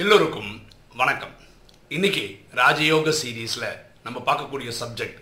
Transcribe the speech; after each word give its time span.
எல்லோருக்கும் 0.00 0.50
வணக்கம். 0.94 1.32
இன்னைக்கு 1.88 2.22
ராஜயோக 2.54 3.12
சீரீஸில் 3.20 3.78
நம்ம 4.02 4.18
பார்க்கக்கூடிய 4.26 4.70
சப்ஜெக்ட் 4.80 5.20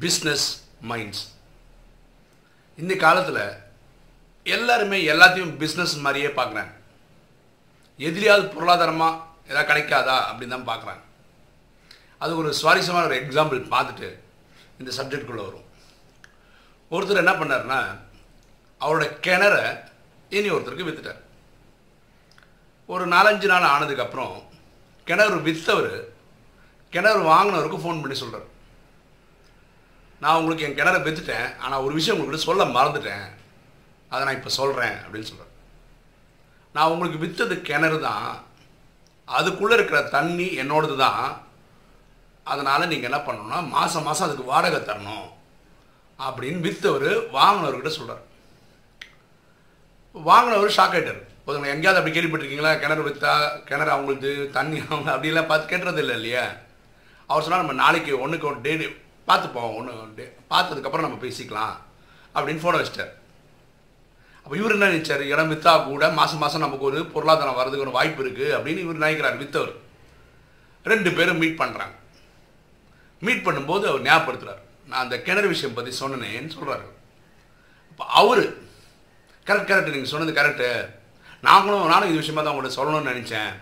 பிஸ்னஸ் 0.00 0.46
மைண்ட்ஸ் 0.90 1.20
இந்த 2.76 2.94
காலத்தில் 2.94 3.42
எல்லாருமே 4.42 5.00
எல்லாத்தையும் 5.12 5.52
பிஸ்னஸ் 5.62 5.94
மாதிரியே 6.00 6.30
பார்க்குறாங்க. 6.38 6.72
எதிரியாவது 7.98 8.48
பொருளாதாரமாக 8.54 9.20
ஏதாவது 9.48 9.68
கிடைக்காதா 9.72 10.16
அப்படின்னு 10.30 10.56
தான் 10.56 10.70
பார்க்குறாங்க. 10.72 11.04
அது 12.18 12.36
ஒரு 12.36 12.54
சுவாரஸ்யமான 12.54 13.06
ஒரு 13.06 13.20
எக்ஸாம்பிள் 13.22 13.62
பார்த்துட்டு 13.76 14.10
இந்த 14.78 14.90
சப்ஜெக்டுக்குள்ளே 14.98 15.46
வரும். 15.48 15.68
ஒருத்தர் 16.90 17.24
என்ன 17.26 17.32
பண்ணாருன்னா 17.32 17.80
அவரோட 18.80 19.06
கிணற 19.20 19.56
இனி 20.28 20.50
ஒருத்தருக்கு 20.50 20.90
வித்துட்டார். 20.90 21.22
ஒரு 22.88 23.04
நாலஞ்சு 23.14 23.46
நாள் 23.52 23.72
ஆனதுக்கப்புறம் 23.74 24.36
கிணறு 25.06 25.38
விற்றவர் 25.46 25.92
கிணறு 26.92 27.20
வாங்கினவருக்கு 27.32 27.82
ஃபோன் 27.82 28.00
பண்ணி 28.02 28.16
சொல்கிறார் 28.20 28.46
நான் 30.22 30.38
உங்களுக்கு 30.38 30.66
என் 30.66 30.78
கிணறை 30.78 31.00
விற்றுட்டேன் 31.06 31.50
ஆனால் 31.64 31.84
ஒரு 31.86 31.92
விஷயம் 31.98 32.16
உங்களுக்கு 32.18 32.46
சொல்ல 32.46 32.64
மறந்துட்டேன். 32.76 33.26
அதை 34.12 34.20
நான் 34.24 34.38
இப்போ 34.38 34.52
சொல்கிறேன் 34.58 34.96
அப்படின்னு 35.02 35.30
சொல்கிறேன் 35.30 35.52
நான் 36.74 36.90
உங்களுக்கு 36.92 37.18
விற்றது 37.24 37.54
கிணறு 37.68 37.98
தான். 38.08 38.30
அதுக்குள்ளே 39.28 39.74
இருக்கிற 39.78 39.98
தண்ணி 40.16 40.48
என்னோடது 40.62 40.96
தான். 41.04 41.24
அதனால் 42.46 42.90
நீங்கள் 42.90 43.08
என்ன 43.10 43.20
பண்ணணும்னா 43.24 43.58
மாதம் 43.76 44.06
மாதம் 44.08 44.26
அதுக்கு 44.26 44.50
வாடகை 44.52 44.80
தரணும் 44.80 45.26
அப்படின்னு 46.18 46.64
விற்றவர் 46.66 47.08
வாங்கினவர்கிட்ட 47.36 47.92
சொல்கிறார் 47.98 48.24
வாங்கினவர் 50.14 50.76
ஷாக் 50.78 50.94
ஆகிட்டார் 50.96 51.22
ஒருத்தவங்க 51.48 51.74
எங்கேயாவது 51.74 51.98
அப்படி 51.98 52.14
கேள்விப்பட்டிருக்கீங்களா? 52.14 52.72
கிணறு 52.80 53.04
வைத்தா 53.04 53.34
கிணறு 53.68 53.90
அவங்களுக்கு 53.94 54.30
தண்ணி 54.56 54.78
அவங்க 54.88 55.08
அப்படிலாம் 55.12 55.48
பார்த்து 55.50 55.70
கேட்டுறது 55.70 56.02
இல்லை 56.04 56.16
இல்லையா? 56.18 56.42
அவர் 57.30 57.44
சொன்னால் 57.44 57.62
நம்ம 57.62 57.76
நாளைக்கு 57.84 58.12
ஒன்றுக்கு 58.24 58.48
ஒன்று 58.50 58.64
டே 58.66 58.72
பார்த்துப்போம். 59.28 59.72
ஒன்று 59.78 59.92
டே 60.18 60.26
பார்த்ததுக்கப்புறம் 60.52 61.06
நம்ம 61.06 61.20
பேசிக்கலாம் 61.22 61.76
அப்படின்னு 62.34 62.62
ஃபோனை 62.64 62.80
வச்சிட்டார். 62.80 63.14
அப்போ 64.44 64.54
இவர் 64.60 64.74
என்ன 64.74 64.90
நினைச்சார்? 64.92 65.24
இடம் 65.32 65.50
வித்தா 65.52 65.72
கூட 65.86 66.04
மாதம் 66.18 66.42
மாதம் 66.42 66.64
நமக்கு 66.66 66.88
ஒரு 66.90 66.98
பொருளாதாரம் 67.14 67.58
வர்றதுக்கு 67.60 67.86
ஒரு 67.86 67.96
வாய்ப்பு 67.96 68.22
இருக்குது 68.24 68.54
அப்படின்னு 68.56 68.84
இவர் 68.84 69.00
நினைக்கிறார் 69.00 69.40
வித்தவர். 69.42 69.74
ரெண்டு 70.92 71.10
பேரும் 71.16 71.42
மீட் 71.44 71.60
பண்ணுறாங்க 71.62 71.96
மீட் 73.22 73.44
பண்ணும்போது 73.46 73.84
அவர் 73.90 74.06
ஞாபகப்படுத்துகிறார் 74.08 74.62
நான் 74.90 75.04
அந்த 75.04 75.16
கிணறு 75.26 75.48
விஷயம் 75.54 75.76
பற்றி 75.78 75.92
சொன்னேன்னு 76.02 76.54
சொல்கிறாரு 76.58 76.86
அப்போ 77.90 78.04
அவர் 78.20 78.44
கரெக்ட் 79.46 79.70
கரெக்ட் 79.70 79.94
நீங்கள் 79.96 80.12
சொன்னது 80.14 80.38
கரெக்டு 80.38 80.68
நாங்களும் 81.46 81.90
நானும் 81.92 82.10
இது 82.10 82.20
விஷயமா 82.20 82.42
தான் 82.42 82.52
உங்கள்ட்ட 82.52 82.78
சொல்லணும்னு 82.78 83.10
நினச்சேன். 83.12 83.52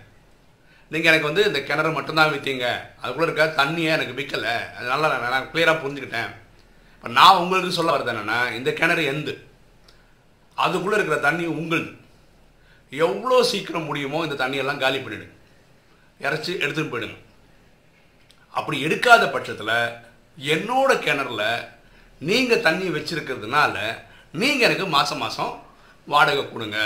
நீங்கள் 0.93 1.11
எனக்கு 1.11 1.29
வந்து 1.29 1.43
இந்த 1.49 1.61
கிணறு 1.69 1.91
மட்டும்தான் 1.97 2.33
விற்றீங்க 2.33 2.67
அதுக்குள்ளே 3.01 3.27
இருக்க 3.29 3.45
தண்ணியை 3.61 3.91
எனக்கு 3.97 4.17
விற்கலை 4.19 4.55
அதனால 4.79 5.09
நான் 5.13 5.35
நான் 5.35 5.51
கிளியராக 5.53 5.81
புரிஞ்சுக்கிட்டேன். 5.83 6.31
இப்போ 6.97 7.09
நான் 7.19 7.41
உங்களுக்கு 7.43 7.79
சொல்ல 7.79 7.95
வரது 7.95 8.13
என்னென்னா 8.13 8.39
இந்த 8.59 8.71
கிணறு 8.81 9.05
எந்து? 9.13 9.35
அதுக்குள்ளே 10.65 10.97
இருக்கிற 10.99 11.19
தண்ணி 11.29 11.47
உங்களுது 11.59 11.93
எவ்வளோ 12.93 13.39
சீக்கிரம் 13.53 13.89
முடியுமோ 13.89 14.19
இந்த 14.27 14.37
தண்ணியெல்லாம் 14.43 14.83
காலி 14.85 14.99
பண்ணிடுங்க. 14.99 15.33
இறச்சி 16.27 16.53
எடுத்துகிட்டு 16.65 16.93
போயிடுங்க. 16.93 17.19
அப்படி 18.59 18.77
எடுக்காத 18.87 19.25
பட்சத்தில் 19.35 19.75
என்னோட 20.39 20.91
கிணறுல 21.07 21.43
நீங்கள் 22.21 22.65
தண்ணி 22.67 22.87
வச்சிருக்கிறதுனால 22.95 23.75
நீங்கள் 24.43 24.67
எனக்கு 24.69 24.87
மாதம் 24.95 25.23
மாதம் 25.25 25.53
வாடகை 26.13 26.45
கொடுங்க. 26.47 26.79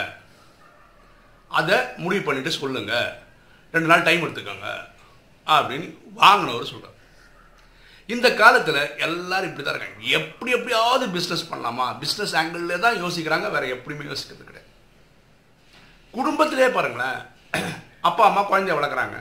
அதை 1.58 1.76
முடிவு 1.96 2.22
பண்ணிட்டு 2.24 2.50
சொல்லுங்க. 2.50 2.94
ரெண்டு 3.72 3.90
நாள் 3.90 4.06
டைம் 4.08 4.24
எடுத்துக்கோங்க. 4.24 4.68
அப்படின்னு 5.54 5.86
வாங்கினவர் 6.14 6.70
சொல்கிறார் 6.72 6.98
இந்த 8.14 8.28
காலத்தில் 8.34 8.97
எல்லோரும் 9.06 9.48
இப்படி 9.50 9.66
தான் 9.66 9.76
இருக்காங்க. 9.76 10.06
எப்படி 10.19 10.50
எப்படியாவது 10.50 11.06
பிஸ்னஸ் 11.06 11.48
பண்ணலாமா? 11.50 11.86
பிஸ்னஸ் 12.02 12.36
ஆங்கிளில் 12.41 12.84
தான் 12.84 13.02
யோசிக்கிறாங்க. 13.02 13.50
வேறு 13.50 13.75
எப்படியுமே 13.75 14.06
யோசிக்கிறது 14.12 14.48
கிடையாது. 14.48 14.69
குடும்பத்திலே 16.10 16.69
பாருங்களேன் 16.69 17.19
அப்பா 18.00 18.25
அம்மா 18.25 18.42
குழந்தைய 18.50 18.76
வளர்க்குறாங்க. 18.78 19.19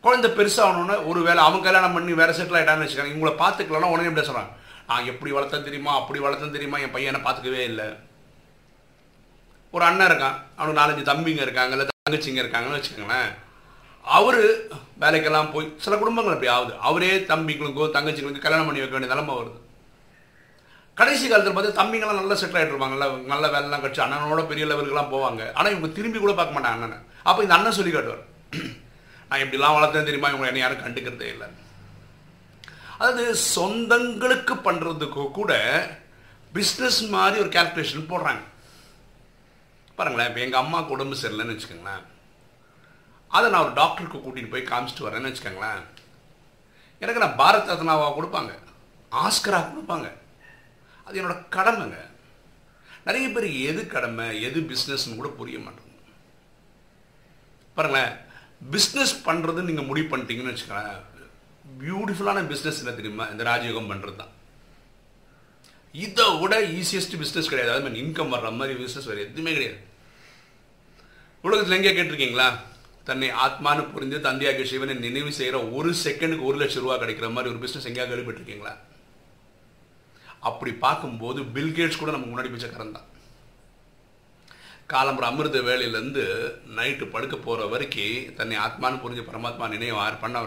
குழந்தை 0.00 0.30
பெருசாகணுன்னு 0.30 1.06
ஒரு 1.06 1.22
வேலை 1.22 1.44
அவங்க 1.44 1.64
கல்யாணம் 1.64 1.92
பண்ணி 1.92 2.12
வேற 2.12 2.32
செட்டில் 2.32 2.58
ஆகிட்டான்னு 2.58 2.84
வச்சுக்காங்க. 2.84 3.12
இவங்களை 3.14 3.34
பார்த்துக்கலன்னா 3.42 3.92
உடனே 3.94 4.08
எப்படி 4.08 4.26
சொல்கிறாங்க 4.26 4.52
நான் 4.86 5.06
எப்படி 5.06 5.32
வளர்த்தேன் 5.32 5.68
தெரியுமா? 5.68 5.92
அப்படி 6.00 6.20
வளர்த்தேன் 6.20 6.56
தெரியுமா? 6.56 6.78
என் 6.78 6.90
பையனை 6.90 7.20
பார்த்துக்கவே 7.20 7.62
இல்லை. 7.70 7.84
ஒரு 9.74 9.84
அண்ணன் 9.88 10.08
இருக்கான். 10.10 10.36
அவனுக்கு 10.56 10.80
நாலஞ்சு 10.80 11.10
தம்பிங்க 11.10 11.42
இருக்காங்க 11.46 11.74
இல்லை 11.76 11.86
தங்கச்சிங்க 11.90 12.40
இருக்காங்கன்னு 12.42 12.78
வச்சுக்கோங்களேன். 12.78 13.30
அவர் 14.04 14.40
வேலைக்கெல்லாம் 15.02 15.52
போய் 15.52 15.66
சில 15.84 15.94
குடும்பங்கள் 16.00 16.34
அப்படி 16.34 16.50
ஆகுது. 16.54 16.72
அவரே 16.88 17.12
தம்பிங்களுக்கோ 17.30 17.86
தங்கச்சிங்களுக்கோ 17.96 18.44
கல்யாணம் 18.46 18.68
பண்ணி 18.68 18.82
வைக்க 18.82 18.96
வேண்டிய 18.96 19.12
நிலமை 19.14 19.34
வருது. 19.38 19.58
கடைசி 20.98 21.24
காலத்தில் 21.28 21.56
பார்த்து 21.56 21.78
தம்பிங்கெல்லாம் 21.80 22.20
நல்லா 22.20 22.36
செட்டில் 22.40 22.58
ஆகிட்டு 22.58 22.74
இருப்பாங்க 22.74 22.96
நல்ல 22.96 23.06
நல்ல 23.32 23.46
வேலைலாம் 23.54 23.84
கட்சி 23.84 24.00
அண்ணனோட 24.04 24.42
பெரிய 24.50 24.64
லெவலுக்குலாம் 24.70 25.12
போவாங்க. 25.14 25.42
ஆனால் 25.54 25.72
இவங்க 25.72 25.88
திரும்பி 25.98 26.18
கூட 26.18 26.34
பார்க்க 26.40 26.56
மாட்டாங்க 26.56 26.78
அண்ணனை. 26.78 26.98
அப்போ 27.28 27.42
இந்த 27.42 27.56
அண்ணன் 27.56 27.78
சொல்லி 27.78 27.92
காட்டுவார். 27.92 28.24
நான் 29.28 29.42
இப்படிலாம் 29.44 29.76
வளர்த்தேன் 29.76 30.08
தெரியுமா? 30.08 30.28
இவங்க 30.28 30.50
என்ன 30.52 30.64
யாரும் 30.64 30.84
கண்டுக்கிறதே 30.84 31.28
இல்லை. 31.34 31.46
அதாவது 32.98 33.22
சொந்தங்களுக்கு 33.54 34.54
பண்ணுறதுக்கு 34.66 35.22
கூட 35.38 35.52
பிஸ்னஸ் 36.56 37.00
மாதிரி 37.14 37.42
ஒரு 37.44 37.50
கேல்குலேஷன் 37.56 38.10
போடுறாங்க. 38.12 38.42
பாருங்களேன் 39.96 40.30
இப்போ 40.30 40.40
எங்கள் 40.46 40.62
அம்மாவுக்கு 40.62 40.96
உடம்பு 40.96 41.16
சரியில்லைன்னு 41.22 41.56
வச்சுக்கோங்களேன். 41.56 42.04
அதை 43.36 43.46
நான் 43.50 43.64
ஒரு 43.66 43.74
டாக்டருக்கு 43.80 44.18
கூட்டிகிட்டு 44.18 44.54
போய் 44.54 44.70
காமிச்சிட்டு 44.72 45.06
வரேன்னு 45.06 45.30
வச்சுக்கோங்களேன். 45.30 45.82
எனக்கு 47.02 47.22
நான் 47.22 47.40
பாரத் 47.40 47.70
ரத்னாவாக 47.72 48.12
கொடுப்பாங்க 48.18 48.52
ஆஸ்கராக 49.22 49.70
கொடுப்பாங்க. 49.72 50.08
அது 51.06 51.22
என்னோட 51.22 51.36
கடமைங்க. 51.56 51.98
நிறைய 53.06 53.26
பேர் 53.34 53.46
எது 53.70 53.82
கடமை 53.94 54.26
எது 54.48 54.60
பிஸ்னஸ்னு 54.70 55.18
கூட 55.20 55.28
புரிய 55.40 55.58
மாட்டேங்குது. 55.58 56.12
பாருங்களேன் 57.78 58.12
பிஸ்னஸ் 58.74 59.14
பண்ணுறது 59.28 59.68
நீங்கள் 59.68 59.90
முடிவு 59.90 60.08
பண்ணிட்டீங்கன்னு 60.12 60.54
வச்சுக்கோங்களேன். 60.54 61.02
பியூட்டிஃபுல்லான 61.80 62.44
பிஸ்னஸ் 62.52 62.80
என்ன 62.82 62.94
தெரியுமா? 63.00 63.24
இந்த 63.34 63.44
ராஜயோகம் 63.50 63.90
பண்ணுறது 63.90 64.16
தான் 64.22 64.33
இதை 66.02 66.24
விட 66.42 66.54
ஈஸியஸ்ட் 66.60 67.18
பிஸ்னஸ் 67.22 67.50
கிடையாது. 67.50 67.72
அது 67.74 67.84
மாதிரி 67.84 68.00
இன்கம் 68.02 68.32
வர்ற 68.34 68.48
மாதிரி 68.58 68.84
பிஸ்னஸ் 68.84 69.08
வேறு 69.10 69.26
எதுவுமே 69.26 69.52
கிடையாது. 69.56 69.80
உலகத்தில் 71.42 71.76
எங்கேயா 71.76 71.94
கேட்டிருக்கீங்களா? 71.98 72.48
தன்னை 73.04 73.28
ஆத்மானு 73.44 73.92
புரிந்து 73.92 74.20
தந்தையாக 74.20 74.64
சிவனை 74.64 74.94
நினைவு 74.94 75.32
செய்கிற 75.32 75.56
ஒரு 75.78 75.90
செகண்டுக்கு 76.04 76.48
ஒரு 76.50 76.58
லட்சம் 76.62 76.82
ரூபா 76.82 76.96
கிடைக்கிற 77.02 77.28
மாதிரி 77.32 77.52
ஒரு 77.54 77.62
பிஸ்னஸ் 77.64 77.88
எங்கேயா 77.90 78.06
கேள்விப்பட்டிருக்கீங்களா? 78.10 78.74
அப்படி 80.40 80.72
பார்க்கும்போது 80.86 81.42
பில்கேட்ஸ் 81.42 81.98
கூட 81.98 82.10
நமக்கு 82.10 82.32
முன்னாடி 82.32 82.50
பிச்சைக்காரன் 82.52 82.96
தான். 82.96 83.08
காலம்புற 84.92 85.24
அமிர்த 85.30 85.60
வேலையிலேருந்து 85.60 86.24
நைட்டு 86.76 87.04
படுக்க 87.10 87.36
போகிற 87.36 87.66
வரைக்கும் 87.66 88.34
தன்னை 88.34 88.56
ஆத்மானு 88.56 89.02
புரிஞ்சு 89.04 89.24
பரமாத்மா 89.28 89.68
நினைவு 89.68 90.16
பண்ண 90.20 90.46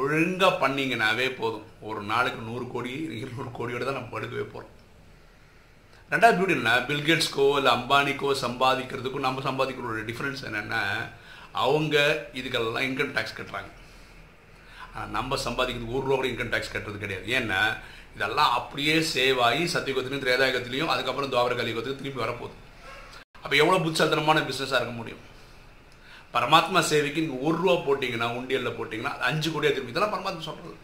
ஒழுங்காக 0.00 0.60
பண்ணிங்கனாவே 0.62 1.26
போதும். 1.40 1.66
ஒரு 1.88 2.00
நாளைக்கு 2.12 2.40
நூறு 2.50 2.64
கோடி 2.74 2.92
இருநூறு 3.22 3.50
கோடியோட 3.58 3.84
தான் 3.86 3.98
நம்ம 3.98 4.12
படுக்கவே 4.14 4.46
போகிறோம் 4.52 4.72
ரெண்டாவது 6.12 6.36
பியூட்டி 6.38 6.54
என்ன 6.58 6.70
பில்கேட்ஸ்க்கோ 6.88 7.44
இல்லை 7.58 7.70
அம்பானிக்கோ 7.78 8.30
சம்பாதிக்கிறதுக்கும் 8.44 9.26
நம்ம 9.26 9.42
சம்பாதிக்கிற 9.48 10.02
டிஃப்ரென்ஸ் 10.10 10.42
என்னென்னா 10.48 10.82
அவங்க 11.64 11.96
இதுக்கெல்லாம் 12.38 12.86
இன்கம் 12.88 13.14
டேக்ஸ் 13.16 13.38
கட்டுறாங்க. 13.38 13.70
ஆனால் 14.94 15.12
நம்ம 15.16 15.38
சம்பாதிக்கிறதுக்கு 15.46 15.98
ஒரு 15.98 16.06
ரூபா 16.06 16.16
கூட 16.18 16.28
இன்கம் 16.32 16.52
டேக்ஸ் 16.54 16.74
கட்டுறது 16.74 17.02
கிடையாது. 17.04 17.26
ஏன்னா 17.38 17.60
இதெல்லாம் 18.16 18.52
அப்படியே 18.58 18.94
சேவ் 19.14 19.38
ஆகி 19.48 19.62
சத்தியகுத்திலையும் 19.74 20.24
திரேதாயகத்திலையும் 20.24 20.92
அதுக்கப்புறம் 20.94 21.32
துவாபர 21.34 21.54
கலியுகத்துக்கு 21.60 22.00
திரும்பி 22.00 22.22
வரப்போகுது. 22.24 22.56
அப்போ 23.44 23.54
எவ்வளோ 23.62 23.78
புத்திசாலித்தனமான 23.84 24.42
பிஸ்னஸாக 24.48 24.80
இருக்க 24.80 24.94
முடியும்? 25.00 25.22
பரமாத்மா 26.34 26.80
சேவைக்கு 26.90 27.22
நீங்கள் 27.24 27.44
ஒரு 27.46 27.56
ரூபா 27.62 27.74
போட்டிங்கன்னா 27.86 28.28
உண்டியலில் 28.38 28.76
போட்டிங்கன்னா 28.78 29.14
அஞ்சு 29.28 29.48
கோடியாக 29.54 29.74
திரும்பி 29.76 29.94
இதெல்லாம் 29.94 30.14
பரமாத்மா 30.14 30.44
சொல்கிறது 30.48 30.78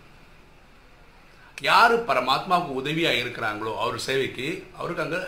யார் 1.69 1.95
பரமாத்மாவுக்கு 2.09 2.81
உதவியாக 2.81 3.21
இருக்கிறாங்களோ 3.23 3.73
அவர் 3.85 4.05
சேவைக்கு 4.09 4.49
அவருக்கு 4.81 5.05
அங்கே 5.05 5.21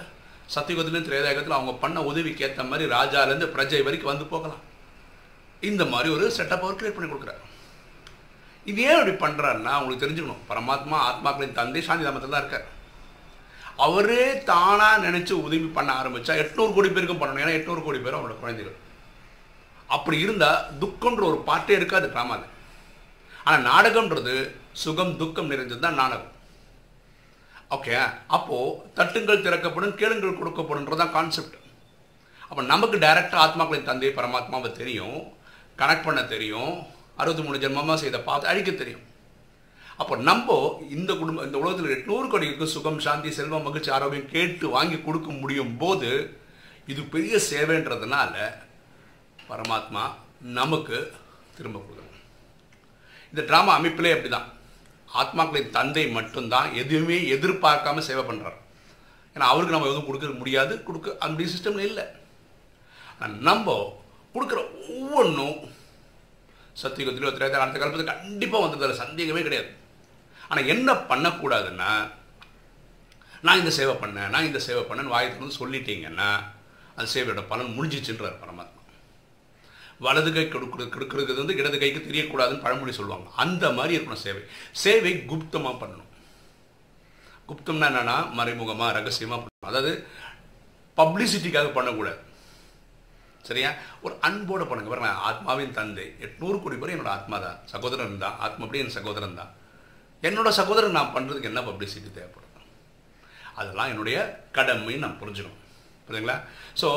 சத்தியகுதிலும் 0.54 1.06
திரேதாயகத்தில் 1.06 1.56
அவங்க 1.56 1.72
பண்ண 1.84 1.98
உதவிக்கு 2.10 2.44
ஏற்ற 2.46 2.62
மாதிரி 2.70 2.84
ராஜாலேருந்து 2.96 3.48
பிரஜை 3.54 3.80
வரைக்கும் 3.86 4.12
வந்து 4.12 4.26
போகலாம். 4.32 4.62
இந்த 5.70 5.82
மாதிரி 5.92 6.08
ஒரு 6.16 6.26
செட்டப் 6.36 6.64
அவர் 6.66 6.78
கிரியேட் 6.80 6.96
பண்ணி 6.98 7.10
கொடுக்குறாரு. 7.10 7.42
இது 8.70 8.80
ஏன் 8.88 8.98
அப்படி 8.98 9.14
பண்ணுறாருன்னா 9.24 9.72
உங்களுக்கு 9.80 10.04
தெரிஞ்சுக்கணும். 10.04 10.44
பரமாத்மா 10.50 10.96
ஆத்மாக்களின் 11.08 11.58
தந்தை 11.58 11.82
சாந்தி 11.88 12.06
தாமத்தில் 12.06 12.34
தான் 12.34 12.42
இருக்கார். 12.44 12.66
அவரே 13.86 14.24
தானாக 14.50 15.02
நினச்சி 15.06 15.34
உதவி 15.46 15.68
பண்ண 15.78 15.90
ஆரம்பித்தா 16.00 16.38
எட்நூறு 16.44 16.72
கோடி 16.76 16.88
பேருக்கும் 16.96 17.20
பண்ணணும். 17.22 17.42
ஏன்னா 17.44 17.56
எட்நூறு 17.58 17.82
கோடி 17.86 18.00
பேரும் 18.06 18.20
அவரோட 18.20 18.36
குழந்தைகள். 18.42 18.78
அப்படி 19.96 20.16
இருந்தால் 20.24 20.64
துக்கம்ன்ற 20.82 21.22
ஒரு 21.30 21.38
பாட்டே 21.48 21.74
இருக்காது 21.78 22.06
ட்ராமாவில் 22.14 22.48
ஆனால் 23.46 23.66
நாடகம்ன்றது 23.70 24.34
சுகம் 24.82 25.12
துக்கம் 25.20 25.50
நிறைஞ்சது 25.52 25.84
தான் 25.84 26.00
நாடகம். 26.00 26.30
ஓகே 27.76 27.94
அப்போது 28.36 28.76
தட்டுங்கள் 28.98 29.44
திறக்கப்படும் 29.46 29.98
கேளுங்கள் 30.00 30.38
கொடுக்கப்படும்ன்றது 30.38 31.00
தான் 31.02 31.14
கான்செப்ட் 31.16 31.56
அப்போ 32.50 32.62
நமக்கு 32.70 32.96
டைரெக்டாக 33.04 33.42
ஆத்மாக்களின் 33.44 33.88
தந்தை 33.90 34.10
பரமாத்மாவை 34.16 34.70
தெரியும் 34.80 35.18
கனெக்ட் 35.80 36.06
பண்ண 36.08 36.20
தெரியும் 36.34 36.72
அறுபத்தி 37.20 37.42
மூணு 37.46 37.60
ஜென்மமாக 37.64 37.98
செய்த 38.02 38.18
பார்த்து 38.28 38.50
அழிக்க 38.52 38.70
தெரியும். 38.72 39.04
அப்போ 40.00 40.14
நம்ம 40.28 40.56
இந்த 40.96 41.10
குடும்பம் 41.20 41.46
இந்த 41.46 41.58
உலகத்தில் 41.62 41.94
எட்நூறு 41.96 42.26
கோடிக்கு 42.32 42.74
சுகம் 42.74 43.00
சாந்தி 43.06 43.30
செல்வம் 43.38 43.66
மகிழ்ச்சி 43.66 43.90
ஆரோக்கியம் 43.96 44.32
கேட்டு 44.34 44.66
வாங்கி 44.74 44.98
கொடுக்க 45.06 45.30
முடியும் 45.42 45.74
போது 45.82 46.10
இது 46.92 47.02
பெரிய 47.14 47.34
சேவைன்றதுனால 47.50 48.34
பரமாத்மா 49.50 50.02
நமக்கு 50.58 50.98
திரும்ப 51.56 51.78
கொடுக்கணும். 51.78 52.18
இந்த 53.32 53.42
ட்ராமா 53.48 53.72
அமைப்பிலே 53.78 54.12
அப்படிதான். 54.14 54.48
ஆத்மாக்களின் 55.20 55.74
தந்தை 55.76 56.04
மட்டும்தான் 56.16 56.68
எதுவுமே 56.82 57.18
எதிர்பார்க்காம 57.34 58.02
சேவை 58.08 58.22
பண்ணுறார் 58.28 58.58
ஏன்னா 59.34 59.46
அவருக்கு 59.52 59.74
நம்ம 59.74 59.88
எதுவும் 59.90 60.06
கொடுக்க 60.08 60.38
முடியாது 60.42 60.74
கொடுக்க 60.86 61.16
அப்படி 61.24 61.44
சிஸ்டம்ல 61.54 61.84
இல்லை. 61.90 62.04
நம்ம 63.48 63.74
கொடுக்குற 64.34 64.60
ஒவ்வொன்றும் 64.94 65.58
சத்தியுகத்திலோ 66.82 67.30
திரேதா 67.36 67.60
அடுத்த 67.62 67.78
காலத்தில் 67.80 68.10
கண்டிப்பாக 68.12 68.62
வந்ததில்ல 68.64 69.02
சந்தேகமே 69.02 69.42
கிடையாது. 69.46 69.70
ஆனால் 70.48 70.70
என்ன 70.74 70.90
பண்ணக்கூடாதுன்னா 71.10 71.90
நான் 73.46 73.60
இந்த 73.62 73.72
சேவை 73.78 73.94
பண்ணேன் 74.00 74.32
நான் 74.34 74.48
இந்த 74.48 74.60
சேவை 74.66 74.82
பண்ணேன்னு 74.88 75.14
வாயத்துக்கு 75.14 75.58
சொல்லிட்டீங்கன்னா 75.60 76.30
அந்த 76.96 77.08
சேவையோட 77.14 77.42
பலன் 77.52 77.74
முடிஞ்சிச்சுன்றார் 77.78 78.40
பரமாத்மா. 78.44 78.79
வலது 80.04 80.30
கை 80.34 80.44
கொடுக்குறது 80.52 80.90
கொடுக்குறது 80.94 81.40
வந்து 81.40 81.56
இடது 81.60 81.78
கைக்கு 81.82 82.00
தெரியக்கூடாதுன்னு 82.06 82.64
பழமொழி 82.64 82.92
சொல்லுவாங்க. 82.98 83.28
அந்த 83.42 83.64
மாதிரி 83.78 83.96
இருக்கணும் 83.96 84.24
சேவை. 84.26 84.42
சேவை 84.82 85.12
குப்தமாக 85.32 85.74
பண்ணணும். 85.82 86.08
குப்தம்னா 87.50 87.86
என்னன்னா 87.90 88.16
மறைமுகமாக 88.38 88.90
ரகசியமாக 88.98 89.38
பண்ணணும். 89.42 89.70
அதாவது 89.70 89.92
பப்ளிசிட்டிக்காக 90.98 91.70
பண்ணக்கூடாது. 91.76 92.20
சரியா? 93.48 93.70
ஒரு 94.04 94.14
அன்போடு 94.26 94.64
பண்ணுங்க. 94.70 94.90
பாருங்க 94.92 95.12
ஆத்மாவின் 95.28 95.76
தந்தை. 95.78 96.06
எட்நூறு 96.26 96.56
கோடி 96.62 96.76
பேர் 96.80 96.94
என்னோட 96.96 97.10
ஆத்மா 97.18 97.36
தான் 97.46 97.58
சகோதரன் 97.72 98.22
தான். 98.24 98.36
ஆத்மா 98.46 98.64
அப்படியே 98.64 98.84
என் 98.84 98.96
சகோதரன் 98.98 99.38
தான். 99.40 99.52
என்னோட 100.28 100.48
சகோதரன் 100.60 100.96
நான் 100.98 101.14
பண்ணுறதுக்கு 101.14 101.50
என்ன 101.52 101.60
பப்ளிசிட்டி 101.68 102.10
தேவைப்படும்? 102.18 102.46
அதெல்லாம் 103.60 103.90
என்னுடைய 103.92 104.18
கடமைன்னு 104.56 105.04
நான் 105.04 105.20
புரிஞ்சுக்கணும். 105.22 105.62
புரியுதுங்களா? 106.06 106.36
ஸோ 106.80 106.88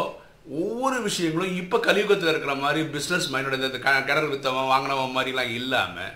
ஒவ்வொரு 0.45 1.01
விஷயங்களும் 1.01 1.55
இப்போ 1.55 1.79
கலியுகத்தில் 1.79 2.27
இருக்கிற 2.27 2.55
மாதிரி 2.55 2.87
பிஸ்னஸ் 2.87 3.29
மைண்டோட 3.31 3.53
இந்த 3.53 3.79
க- 3.79 4.03
கிணறு 4.03 4.33
வித்தவன் 4.33 4.69
வாங்கினவன் 4.69 5.15
மாதிரிலாம் 5.15 5.53
இல்லாமல் 5.53 6.13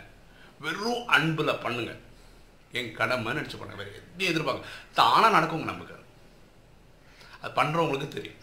வெறும் 0.59 1.07
அன்பில் 1.07 1.55
பண்ணுங்க. 1.55 1.95
என் 2.71 2.91
கடமை 2.91 3.33
நினச்சி 3.33 3.57
பண்ணுங்க 3.57 3.83
வேறு 3.83 4.03
எதையும் 4.13 4.33
எதிர்பார்க்க 4.35 4.67
தானாக 4.93 5.39
நடக்குங்க 5.39 5.63
நமக்கு. 5.63 5.93
அது 7.41 7.61
பண்ணுறவங்களுக்கு 7.61 8.07
தெரியும். 8.07 8.37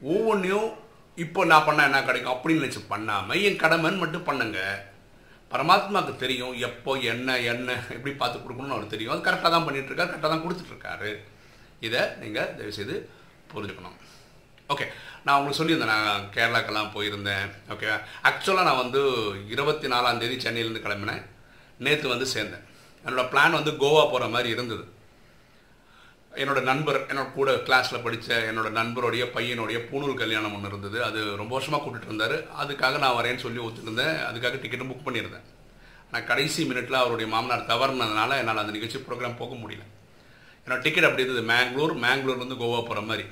ஒவ்வொன்றையும் 0.00 0.70
இப்போ 1.16 1.44
நான் 1.44 1.64
பண்ண 1.64 1.84
என்ன 1.84 2.02
கிடைக்கும்? 2.02 2.32
அப்படின்னு 2.32 2.64
நினச்சி 2.64 2.84
பண்ணாமல் 2.88 3.42
என் 3.42 3.58
கடமைன்னு 3.58 3.98
மட்டும் 3.98 4.26
பண்ணுங்கள் 4.26 4.91
பரமாத்மாவுக்கு 5.52 6.22
தெரியும் 6.24 6.54
எப்போ 6.68 6.92
என்ன 7.12 7.38
என்ன 7.52 7.70
எப்படி 7.96 8.12
பார்த்து 8.20 8.42
கொடுக்கணும்னு 8.44 8.76
அவர் 8.76 8.92
தெரியும். 8.94 9.12
அது 9.14 9.26
கரெக்டாக 9.28 9.50
தான் 9.54 9.66
பண்ணிகிட்ருக்காரு 9.66 9.90
இருக்காரு 9.92 10.12
கரெக்டாக 10.12 10.32
தான் 10.34 10.44
கொடுத்துட்ருக்காரு 10.44 11.10
இதை 11.86 12.02
நீங்கள் 12.22 12.52
தயவுசெய்து 12.58 12.96
புரிஞ்சுக்கணும். 13.52 13.98
ஓகே 14.72 14.86
நான் 15.24 15.36
உங்களுக்கு 15.38 15.60
சொல்லியிருந்தேன் 15.60 15.92
நான் 15.94 16.28
கேரளாக்கெல்லாம் 16.36 16.92
போயிருந்தேன். 16.94 17.48
ஓகே 17.74 17.88
ஆக்சுவலாக 18.28 18.66
நான் 18.68 18.82
வந்து 18.84 19.00
இருபத்தி 19.54 19.88
நாலாம் 19.94 20.20
தேதி 20.22 20.36
சென்னையிலேருந்து 20.44 20.84
கிளம்பினேன். 20.86 21.22
நேற்று 21.86 22.08
வந்து 22.14 22.26
சேர்ந்தேன். 22.34 22.64
என்னோடய 23.04 23.30
பிளான் 23.32 23.58
வந்து 23.58 23.72
கோவா 23.82 24.02
போகிற 24.12 24.26
மாதிரி 24.34 24.48
இருந்தது. 24.56 24.84
என்னோட 26.34 26.62
நண்பர் 26.62 27.06
என்னோட 27.06 27.32
கூட 27.32 27.52
கிளாஸில் 27.52 28.02
படித்த 28.02 28.52
என்னோட 28.52 28.68
நண்பருடைய 28.78 29.24
பையனுடைய 29.34 29.78
பூணூல் 29.90 30.14
கல்யாணம் 30.14 30.54
ஒன்று 30.54 30.68
இருந்தது. 30.68 31.04
அது 31.04 31.36
ரொம்ப 31.36 31.52
வருஷமாக 31.52 31.82
கூட்டிகிட்டு 31.84 32.10
இருந்தார். 32.10 32.36
அதுக்காக 32.62 32.98
நான் 32.98 33.16
வரேன்னு 33.18 33.36
சொல்லி 33.36 33.60
ஒத்துருந்தேன் 33.60 34.14
அதுக்காக 34.28 34.60
டிக்கெட்டும் 34.62 34.92
புக் 34.92 35.06
பண்ணியிருந்தேன். 35.06 35.44
நான் 36.10 36.26
கடைசி 36.26 36.64
மினிட்ல 36.64 36.92
அவருடைய 36.92 37.30
மாமனார் 37.34 37.68
தவறுனதுனால 37.72 38.38
என்னால் 38.38 38.62
அந்த 38.62 38.72
நிகழ்ச்சி 38.72 38.98
ப்ரோக்ராம் 38.98 39.36
போக 39.36 39.54
முடியல. 39.54 39.84
என்னோட 40.64 40.80
டிக்கெட் 40.80 41.04
அப்படி 41.04 41.22
இருந்தது. 41.22 41.46
மேங்களூர் 41.52 41.94
மேங்களூர்லேருந்து 42.04 42.60
கோவா 42.62 42.80
போகிற 42.80 43.00
மாதிரி. 43.00 43.26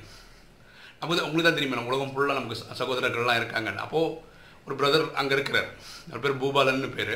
நமக்கு 0.99 1.25
உங்களுக்கு 1.25 1.43
தான் 1.43 1.59
தெரியுமா 1.59 1.77
நம்ம 1.79 1.91
உலகம் 1.91 2.13
ஃபுல்லாக 2.13 2.39
நமக்கு 2.39 2.83
சகோதரர்கள்லாம் 2.83 3.35
இருக்காங்க. 3.35 3.71
அப்போது 3.77 4.17
ஒரு 4.65 4.75
பிரதர் 4.75 5.13
அங்கே 5.13 5.33
இருக்கிறார். 5.33 5.69
அவர் 6.07 6.19
பேர் 6.19 6.41
பூபாலன்னு 6.41 6.95
பேர். 6.95 7.15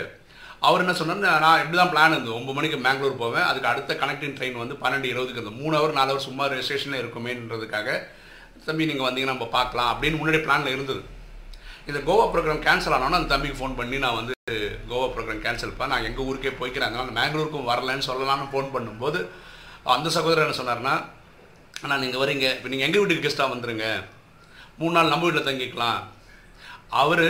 அவர் 0.67 0.83
என்ன 0.83 0.93
சொன்னார் 0.99 1.43
நான் 1.45 1.61
இப்படி 1.63 1.77
தான் 1.79 1.91
பிளான் 1.93 2.13
இருந்தது. 2.15 2.37
ஒம்பது 2.39 2.57
மணிக்கு 2.57 2.77
மேங்களூர் 2.85 3.21
போவேன். 3.23 3.47
அதுக்கு 3.49 3.71
அடுத்த 3.71 3.93
கனெக்டிங் 4.03 4.37
ட்ரெயின் 4.37 4.61
வந்து 4.61 4.75
பன்னெண்டு 4.83 5.07
இருபதுக்கு 5.13 5.39
இருந்தது. 5.39 5.59
மூணு 5.63 5.73
ஹவர் 5.77 5.97
நாலு 5.97 6.11
ஹவர் 6.11 6.27
சும்மா 6.27 6.45
ஸ்டேஷனில் 6.67 7.01
இருக்குமேன்றதுக்காக 7.01 7.89
தம்பி 8.67 8.89
நீங்கள் 8.89 9.07
வந்தீங்கன்னா 9.07 9.35
நம்ம 9.35 9.47
பார்க்கலாம் 9.57 9.89
அப்படின்னு 9.93 10.19
முன்னாடி 10.21 10.39
பிளானில் 10.45 10.73
இருந்தது. 10.75 11.01
இந்த 11.89 11.99
கோவா 12.07 12.23
ப்ரோக்ராம் 12.33 12.61
கேன்சல் 12.67 12.95
ஆனோன்னா 12.97 13.19
அந்த 13.21 13.31
தம்பிக்கு 13.33 13.59
ஃபோன் 13.59 13.75
பண்ணி 13.79 13.97
நான் 14.05 14.17
வந்து 14.19 14.33
கோவா 14.91 15.07
ப்ரோக்ராம் 15.15 15.43
கேன்சல் 15.45 15.75
பண்ண 15.79 15.91
நான் 15.93 16.07
எங்கள் 16.09 16.27
ஊருக்கே 16.29 16.53
போய்க்கிறேன். 16.61 16.89
அதனால் 16.89 17.17
மேங்களூருக்கும் 17.19 17.69
வரலன்னு 17.71 18.07
சொல்லலாம்னு 18.09 18.51
ஃபோன் 18.53 18.73
பண்ணும்போது 18.75 19.19
அந்த 19.95 20.09
சகோதரர் 20.17 20.45
என்ன 20.45 20.57
சொன்னார்னா 20.61 20.95
அண்ணா 21.83 21.95
நீங்கள் 22.03 22.21
வரீங்க. 22.23 22.47
இப்போ 22.57 22.69
நீங்கள் 22.73 22.87
எங்கள் 22.87 23.01
வீட்டுக்கு 23.01 23.25
கெஸ்ட்டாக 23.25 23.53
வந்துடுங்க 23.53 23.87
மூணு 24.79 24.93
நாள் 24.97 25.11
நம்ம 25.13 25.25
வீட்டில் 25.25 25.49
தங்கிக்கலாம். 25.49 25.99
அவர் 27.01 27.27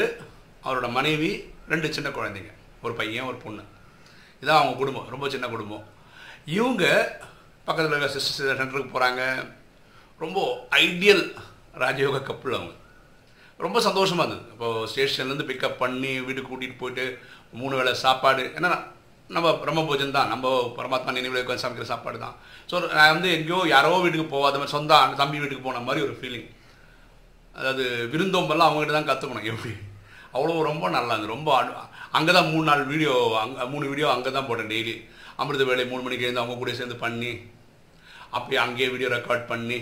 அவரோட 0.66 0.88
மனைவி 1.00 1.31
ரெண்டு 1.74 1.88
சின்ன 1.98 2.10
குழந்தைங்க. 2.18 2.54
ஒரு 2.83 2.94
பையன் 3.00 3.30
ஒரு 3.31 3.38
பொண்ணு. 3.44 3.63
இதான் 4.42 4.60
அவங்க 4.60 4.74
குடும்பம் 4.81 5.10
ரொம்ப 5.13 5.25
சின்ன 5.33 5.45
குடும்பம். 5.54 5.83
இவங்க 6.57 6.83
பக்கத்தில் 7.68 7.94
இருக்க 7.94 8.16
சிஸ்டர் 8.16 8.60
சென்டருக்கு 8.60 8.95
போகிறாங்க 8.95 9.22
ரொம்ப 10.24 10.39
ஐடியல் 10.86 11.24
ராஜயோக 11.83 12.19
கப்பல் 12.30 12.57
அவங்க. 12.57 12.74
ரொம்ப 13.66 13.77
சந்தோஷமாக 13.88 14.25
இருந்தது. 14.25 14.51
இப்போ 14.54 14.68
ஸ்டேஷன்லேருந்து 14.92 15.48
பிக்கப் 15.50 15.81
பண்ணி 15.83 16.12
வீட்டுக்கு 16.25 16.50
கூட்டிகிட்டு 16.51 16.81
போயிட்டு 16.81 17.06
மூணு 17.60 17.74
வேளை 17.80 17.94
சாப்பாடு. 18.06 18.44
ஏன்னா 18.57 18.72
நம்ம 19.36 19.54
பிரம்ம 19.62 19.83
பூஜன் 19.88 20.16
தான். 20.18 20.31
நம்ம 20.33 20.48
பரமாத்மா 20.77 21.16
நினைவில் 21.18 21.42
உட்காந்து 21.44 21.63
சமைக்கிற 21.63 21.88
சாப்பாடு 21.94 22.18
தான். 22.25 22.36
ஸோ 22.69 22.75
நான் 22.98 23.13
வந்து 23.16 23.30
எங்கேயோ 23.38 23.60
யாரோ 23.75 23.98
வீட்டுக்கு 24.04 24.27
போகாத 24.36 24.57
மாதிரி 24.60 24.75
சொந்த 24.75 25.00
தம்பி 25.22 25.42
வீட்டுக்கு 25.42 25.68
போன 25.68 25.83
மாதிரி 25.88 26.06
ஒரு 26.07 26.16
ஃபீலிங் 26.19 26.50
அதாவது 27.60 27.83
விருந்தோம்பெல்லாம் 28.13 28.69
அவங்ககிட்ட 28.69 28.95
தான் 28.98 29.10
கற்றுக்கணும் 29.10 29.50
எப்படி 29.51 29.74
அவ்வளோ 30.36 30.62
ரொம்ப 30.70 30.86
நல்லா 30.96 31.14
இருந்தது 31.14 31.36
ரொம்ப 31.36 31.50
அங்கே 32.18 32.32
தான் 32.38 32.50
மூணு 32.54 32.66
நாள் 32.70 32.90
வீடியோ 32.94 33.14
அங்கே 33.44 33.66
மூணு 33.74 33.86
வீடியோ 33.92 34.08
அங்கே 34.16 34.32
தான் 34.38 34.48
போட்டேன் 34.50 34.72
டெய்லி 34.74 34.96
அமிர்த 35.42 35.64
வேலை 35.70 35.86
மூணு 35.92 36.02
மணிக்கு 36.06 36.26
எழுந்து 36.28 36.42
அவங்க 36.44 36.58
கூட 36.62 36.74
சேர்ந்து 36.80 37.04
பண்ணி 37.04 37.34
அப்படியே 38.38 38.60
அங்கேயே 38.65 38.89
வீடியோ 38.94 39.10
ரெக்கார்ட் 39.18 39.46
பண்ணி 39.51 39.80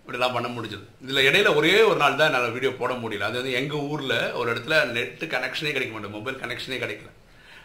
இப்படிலாம் 0.00 0.34
பண்ண 0.36 0.48
முடிஞ்சது. 0.52 0.84
இதில் 1.04 1.26
இடையில 1.28 1.48
ஒரே 1.58 1.72
ஒரு 1.88 1.98
நாள் 2.02 2.14
தான் 2.18 2.28
என்னால் 2.28 2.54
வீடியோ 2.54 2.70
போட 2.78 2.92
முடியல. 3.02 3.26
அது 3.28 3.36
வந்து 3.40 3.56
எங்கள் 3.58 3.82
ஊரில் 3.92 4.14
ஒரு 4.38 4.48
இடத்துல 4.52 4.76
நெட்டு 4.94 5.24
கனெக்ஷனே 5.34 5.72
கிடைக்க 5.74 5.92
மாட்டேன். 5.94 6.14
மொபைல் 6.16 6.38
கனெக்ஷனே 6.42 6.78
கிடைக்கல. 6.82 7.10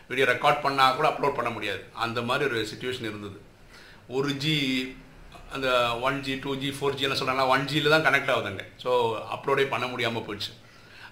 வீடியோ 0.10 0.25
ரெக்கார்ட் 0.32 0.60
பண்ணால் 0.66 0.98
கூட 0.98 1.08
அப்லோட் 1.12 1.38
பண்ண 1.38 1.52
முடியாது. 1.58 1.82
அந்த 2.06 2.22
மாதிரி 2.30 2.48
ஒரு 2.50 2.60
சுச்சுவேஷன் 2.72 3.10
இருந்தது. 3.12 3.38
ஒரு 4.18 4.32
ஜி 4.44 4.56
அந்த 5.56 5.70
one 6.08 6.20
G 6.25 6.36
two 6.44 6.52
G 6.63 6.70
four 6.78 6.98
G 7.00 7.06
எல்லாம் 7.08 7.22
சொல்கிறாங்க 7.22 7.46
ஒன் 7.56 7.66
ஜியில் 7.72 7.94
தான் 7.96 8.06
கனெக்ட் 8.10 8.34
ஆகுதுங்க. 8.36 8.66
ஸோ 8.84 8.92
அப்லோடே 9.36 9.66
பண்ண 9.74 9.88
முடியாமல் 9.94 10.25
போயிடுச்சு. 10.28 10.52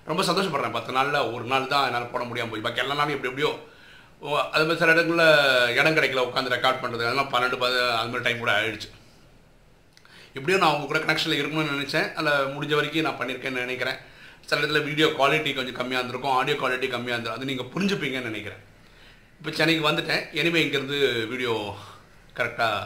ரொம்ப 0.10 0.22
சந்தோஷப்படுறேன். 0.30 0.76
பத்து 0.78 0.92
நாளில் 0.98 1.28
ஒரு 1.36 1.46
நாள் 1.52 1.72
தான் 1.74 1.86
என்னால் 1.88 2.12
போட 2.14 2.24
முடியாமல் 2.30 2.54
போய் 2.54 2.66
பாக்கி 2.66 2.84
எல்லா 2.84 2.98
நாளும் 3.00 3.16
எப்படி 3.18 3.32
எப்படியோ 3.32 3.52
ஓ, 4.22 4.32
அது 4.56 4.64
மாதிரி 4.66 4.80
சில 4.82 4.94
இடங்களில் 4.96 5.28
இடம் 5.78 5.96
கிடைக்கல 5.98 6.24
உட்காந்து 6.28 6.52
ரெக்கார்ட் 6.54 6.82
பண்ணுறது 6.82 7.06
அதெல்லாம் 7.06 7.30
பன்னெண்டு 7.34 7.58
பது 7.64 7.78
அது 8.00 8.10
மாதிரி 8.12 8.26
டைம் 8.26 8.42
கூட 8.42 8.52
ஆயிடுச்சு. 8.58 8.90
எப்படியும் 10.38 10.62
நான் 10.64 10.72
அவங்க 10.72 10.88
கூட 10.90 11.00
கனெக்ஷனில் 11.06 11.40
இருக்கணும்னு 11.40 11.76
நினச்சேன். 11.78 12.08
அதில் 12.20 12.52
முடிஞ்ச 12.56 12.74
வரைக்கும் 12.80 13.08
நான் 13.08 13.18
பண்ணியிருக்கேன்னு 13.22 13.64
நினைக்கிறேன். 13.66 13.98
சில 14.48 14.60
இடத்துல 14.60 14.82
வீடியோ 14.90 15.08
குவாலிட்டி 15.18 15.52
கொஞ்சம் 15.58 15.78
கம்மியாக 15.80 16.02
இருந்திருக்கும் 16.02 16.36
ஆடியோ 16.40 16.56
குவாலிட்டி 16.62 16.88
கம்மியாக 16.94 17.16
இருந்திருக்கும். 17.16 17.42
அது 17.42 17.50
நீங்கள் 17.52 17.72
புரிஞ்சுப்பீங்கன்னு 17.74 18.32
நினைக்கிறேன். 18.32 18.62
இப்போ 19.40 19.52
சென்னைக்கு 19.60 19.88
வந்துட்டேன். 19.90 20.24
இனிமேல் 20.40 20.64
இங்கேருந்து 20.66 21.00
வீடியோ 21.34 21.54
கரெக்டாக 22.40 22.80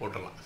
போட்டுடலாம். 0.00 0.36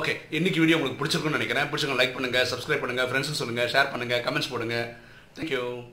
ஓகே 0.00 0.14
இன்றைக்கி 0.38 0.58
வீடியோ 0.62 0.78
உங்களுக்கு 0.78 1.00
பிடிச்சிருக்குன்னு 1.02 1.38
நினைக்கிறேன். 1.40 1.68
பிடிச்சிருக்கோம் 1.70 2.02
லைக் 2.02 2.16
பண்ணுங்கள் 2.16 2.48
சப்ஸ்கிரைப் 2.52 2.82
பண்ணுங்கள் 2.84 3.08
ஃப்ரெண்ட்ஸுக்கு 3.10 3.42
சொல்லுங்கள் 3.42 3.70
ஷேர் 3.74 3.92
பண்ணுங்கள் 3.94 4.24
கமெண்ட்ஸ் 4.26 4.52
போடுங்கள் 4.54 4.86
Thank 5.38 5.50
you. 5.50 5.84